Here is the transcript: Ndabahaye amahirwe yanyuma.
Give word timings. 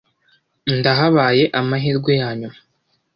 Ndabahaye 0.77 1.43
amahirwe 1.59 2.11
yanyuma. 2.21 2.57